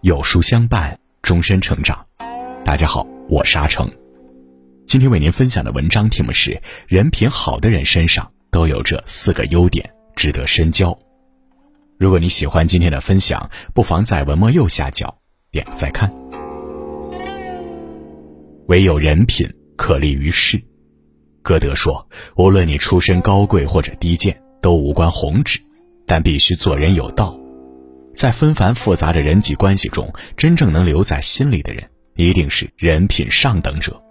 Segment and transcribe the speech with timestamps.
[0.00, 2.06] 有书相伴，终身成长。
[2.64, 3.90] 大家好，我是阿成。
[4.86, 10.96] 今天为您分享的文章题目是：人品好的人身上都有这四个优点，值得深交。
[11.98, 15.18] 如果你喜欢今天的分享，不妨在文末右下角
[15.50, 16.25] 点再看。
[18.68, 20.60] 唯有人品可立于世。
[21.42, 25.60] 歌德说：“无论你出身高贵或者低贱，都无关宏旨，
[26.06, 27.38] 但必须做人有道。”
[28.16, 34.02] 在纷繁复杂的人际关系中，真正能留在心里的人，一定是人品上等者。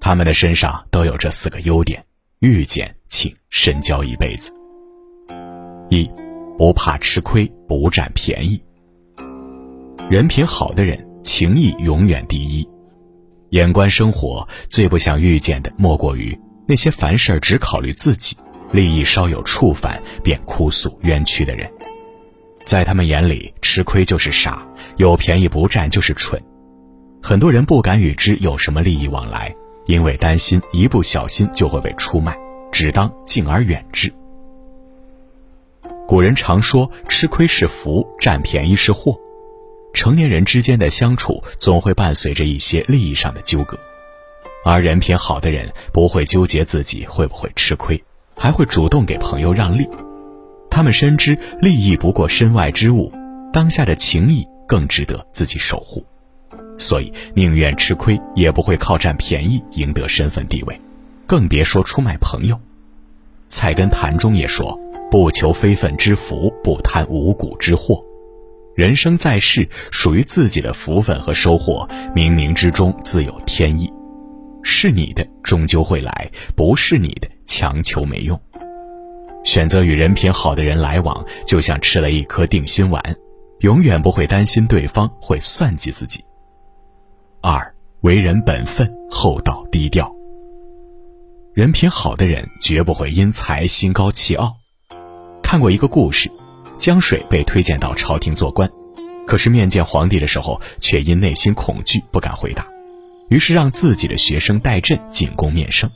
[0.00, 2.04] 他们的身上都有这四个优点，
[2.40, 4.52] 遇见请深交一辈子。
[5.88, 6.10] 一，
[6.58, 8.60] 不怕吃亏，不占便宜。
[10.10, 12.68] 人品好的人，情义永远第一。
[13.50, 18.36] 眼观生活，最不想遇见的，莫过于那些凡事只考虑自己，
[18.72, 21.70] 利益稍有触犯便哭诉冤屈的人。
[22.64, 26.42] 在他们眼里，吃亏就是傻，有便宜不占就是蠢。
[27.22, 29.54] 很多人不敢与之有什么利益往来，
[29.86, 32.36] 因为担心一不小心就会被出卖，
[32.72, 34.12] 只当敬而远之。
[36.06, 39.18] 古人常说：“吃亏是福，占便宜是祸。”
[39.94, 43.78] 成年人之间的相处总会伴随着一些利益上的纠葛，
[44.64, 48.02] 而人品好的人不会纠结自己会不会吃亏，
[48.36, 49.88] 还会主动给朋友让利。
[50.68, 53.10] 他们深知利益不过身外之物，
[53.52, 56.04] 当下的情谊更值得自己守护，
[56.76, 60.78] 所以宁愿吃亏也不会靠占便宜赢得身份地位，
[61.24, 62.60] 更别说出卖朋友。
[63.46, 64.76] 菜根谭中也说
[65.08, 68.04] ：“不求非分之福，不贪五谷之祸。”
[68.74, 73.92] 人生在世，属于自己的福分和收获，冥冥之中自有天意，
[74.64, 78.40] 是你的终究会来，不是你的强求没用。
[79.44, 83.00] 选择与人品好的人来往，就像吃了一颗定心丸，
[83.60, 86.24] 永远不会担心对方会算计自己。
[87.40, 90.12] 二，为人本分、厚道、低调。
[91.52, 94.56] 人品好的人绝不会因财心高气傲。
[95.42, 96.28] 看过一个故事，
[96.84, 98.70] 江水被推荐到朝廷做官，
[99.26, 102.66] 可是面见皇帝的时候，却因内心恐惧不敢回答，
[103.30, 105.90] 于是让自己的学生戴震进宫面圣。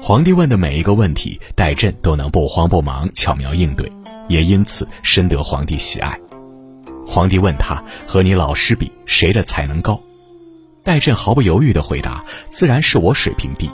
[0.00, 3.90] 皇帝问的每一个问题，戴震都能不慌不忙、巧妙应对，
[4.28, 6.16] 也因此深得皇帝喜爱。
[7.04, 10.00] 皇帝问他：“和你老师比，谁的才能高？”
[10.84, 13.68] 戴震毫不犹豫地回答：“自然是我水平低。”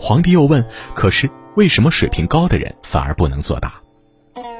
[0.00, 3.74] 皇帝又问：“可是为什么水平高的人反而不能作答？”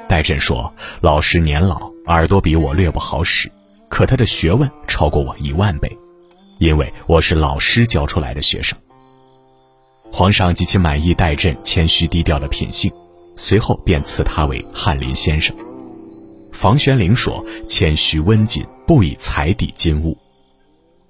[0.08, 0.72] 戴震说
[1.02, 3.50] ：“老师年老，耳朵比我略不好使，
[3.88, 5.90] 可他的学问超过我一万倍，
[6.58, 8.78] 因为我是老师教出来的学生。”
[10.12, 12.90] 皇上极其满意戴震谦虚低调的品性，
[13.36, 15.54] 随后便赐他为翰林先生。
[16.52, 20.16] 房玄龄说：“谦虚温谨，不以财抵金物。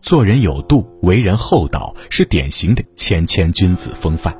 [0.01, 4.35] 做人有度，为人厚道，是典型的谦谦君子风范。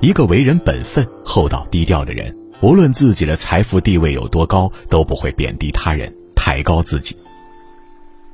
[0.00, 7.16] 一个为人本分、厚道、低调的人，无论自己的财富地位有多高，都不会贬低他人、抬高自己。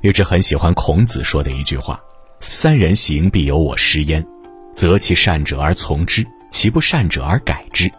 [0.01, 1.99] 一直很喜欢孔子说的一句话
[2.39, 4.25] ：‘三人行，必有我师焉。’”
[4.73, 7.91] 择其善者而从之，其不善者而改之。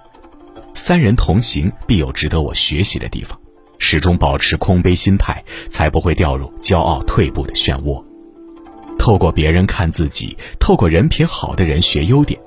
[0.75, 3.39] 三人同行，必有值得我学习的地方。
[3.79, 8.03] 始终保持空杯心态，才不会掉入骄傲退步的漩涡。
[8.99, 12.41] 透过别人看自己，透过人品好的人学优点。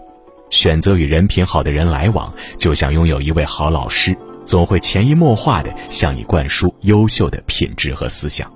[0.49, 8.51] 选择与人品好的人来往，就像拥有一位好老师，总会潜移默化地向你灌输优秀的品质和思想。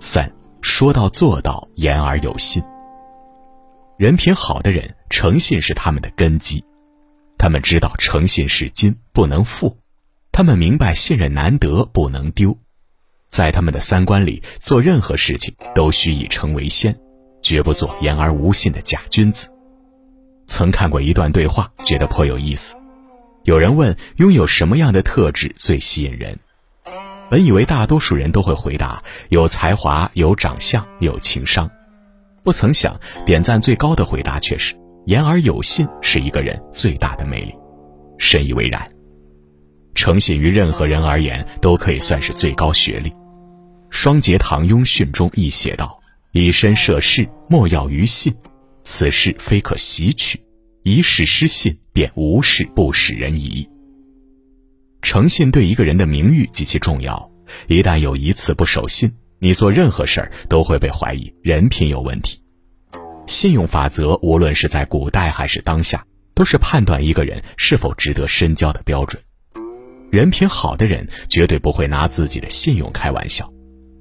[0.00, 0.30] 三
[0.60, 2.62] 说到做到，言而有信。
[3.96, 6.64] 人品好的人，诚信是他们的根基。
[7.38, 9.76] 他们知道诚信是金，不能负；
[10.32, 12.58] 他们明白信任难得，不能丢。
[13.28, 16.98] 在他们的三观里，做任何事情都需以诚为先，
[17.40, 19.48] 绝不做言而无信的假君子。
[20.46, 22.76] 曾看过一段对话，觉得颇有意思。
[23.44, 26.38] 有人问：拥有什么样的特质最吸引人？
[27.30, 31.70] 本以为大多数人都会回答：有才华、有长相、有情商。
[32.42, 34.74] 不曾想，点赞最高的回答却是
[35.06, 37.54] “言而有信”是一个人最大的魅力，
[38.18, 38.86] 深以为然。
[39.94, 43.12] 诚信于任何人而言都可以算是最高学历。
[43.90, 45.98] 双节堂雍训中亦写道
[46.32, 48.32] ：“以身涉世，莫要于信；
[48.84, 50.40] 此事非可习取，
[50.84, 53.68] 一事失信，便无事不使人疑。”
[55.02, 57.30] 诚信对一个人的名誉极其重要，
[57.66, 59.12] 一旦有一次不守信。
[59.40, 62.40] 你做任何事儿都会被怀疑人品有问题，
[63.26, 69.22] 信用法则无论是在古代还是当下，都是判断一个人是否值得深交的标准。
[70.10, 73.52] 人品好的人绝对不会拿自己的信用开玩笑，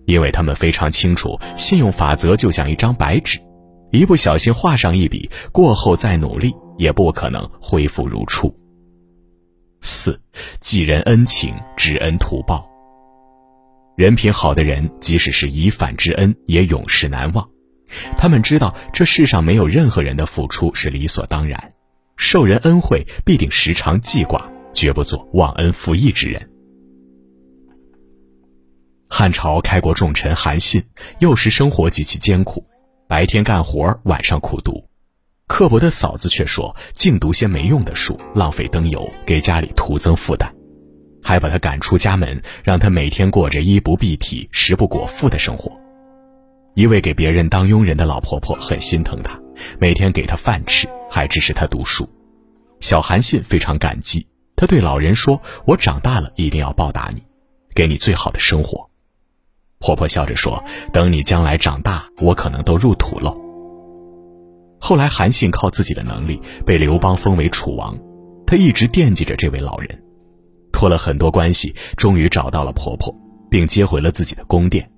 [0.06, 3.38] 因为他们非常清楚，信用法则就像一张白纸，
[3.94, 8.52] 一不小心画上一笔，过后再努力也不可能恢复如初。
[9.82, 10.20] 四，
[10.60, 12.68] 记人恩情，知恩图报。
[13.96, 17.48] 人品好的人，即使是以反之恩，也永世难忘。
[18.18, 21.72] 他们知道这世上没有任何人的付出是理所当然，
[22.18, 26.50] 受人恩惠必定时常记挂，绝不做忘恩负义之人。
[29.08, 30.84] 汉朝开国重臣韩信，
[31.20, 32.66] 幼时生活极其艰苦，
[33.14, 34.84] 白天干活，晚上苦读。
[35.46, 40.52] 刻薄的嫂子却说：“净读些没用的书，浪费灯油，给家里徒增负担。”
[41.22, 45.80] 还把他赶出家门，让他每天过着衣不蔽体、食不果腹的生活。
[46.74, 49.40] 一位给别人当佣人的老婆婆很心疼他，
[49.78, 52.10] 每天给他饭吃，还支持他读书。
[52.80, 54.26] 小韩信非常感激，
[54.56, 57.22] 他对老人说：“我长大了一定要报答你，
[57.76, 58.90] 给你最好的生活。”
[59.86, 60.64] 婆婆笑着说
[60.94, 63.38] ：“等你将来长大，我可能都入土喽。”
[64.80, 67.94] 后来，韩信靠自己的能力被刘邦封为楚王，
[68.48, 70.02] 他一直惦记着这位老人，
[70.72, 73.14] 托了很多关系，终于找到了婆婆，
[73.52, 74.90] 并接回了自己的宫殿。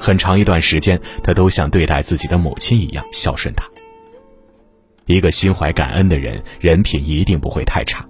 [0.00, 3.64] 很长一段时间，他都像对待自己的母亲一样孝顺她。
[5.06, 8.04] 一个心怀感恩的人，人品一定不会太差。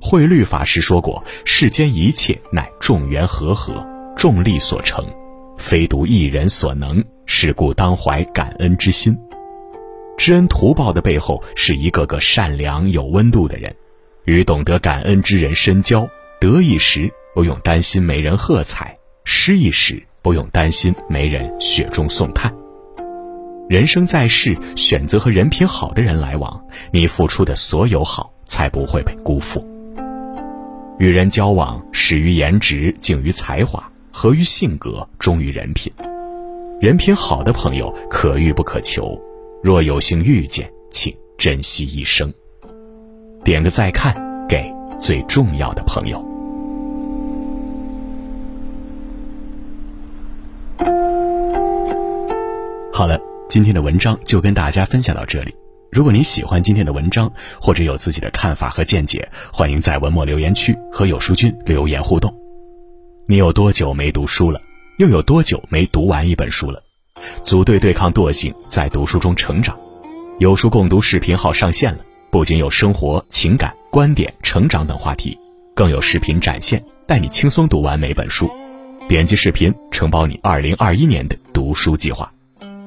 [0.00, 3.86] 慧律法师说过：“世间一切乃众缘和合，
[4.20, 5.02] 众力所成，
[5.56, 7.02] 非独一人所能。
[7.24, 9.18] 是故当怀感恩之心。”
[10.18, 13.74] 知恩图报的背后是一个个善良有温度的人，
[14.24, 16.06] 与懂得感恩之人深交，
[16.38, 18.94] 得意时不用担心没人喝彩，
[19.24, 22.54] 失意时不用担心没人雪中送炭。
[23.70, 26.62] 人生在世，选择和人品好的人来往，
[26.92, 29.66] 你付出的所有好才不会被辜负。
[30.98, 35.92] 与人交往，始于颜值，敬于才华，合于性格，忠于人品。
[36.80, 39.20] 人品好的朋友，可遇不可求。
[39.62, 42.32] 若有幸遇见，请珍惜一生。
[43.44, 44.14] 点个再看，
[44.48, 46.18] 给最重要的朋友。
[52.92, 55.54] 好了，今天的文章就跟大家分享到这里。
[55.90, 62.39] 如果你喜欢今天的文章，或者有自己的看法和见解，欢迎在文末留言区和有书君留言互动。
[63.30, 64.60] 你有多久没读书了？
[64.98, 66.82] 又有多久没读完一本书了？
[67.44, 69.78] 组队对抗惰性，在读书中成长。
[70.40, 72.00] 有书共读视频号上线了，
[72.32, 75.38] 不仅有生活、情感、观点、成长等话题，
[75.76, 78.50] 更有视频展现，带你轻松读完每本书。
[79.08, 82.28] 点击视频，承包你2021年的读书计划。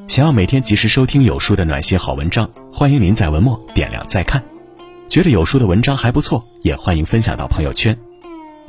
[0.09, 4.43] 想要每天及时收听有书的暖心好文章，欢迎您在文末点亮再看。
[5.07, 7.97] 觉得有书的文章还不错，也欢迎分享到朋友圈。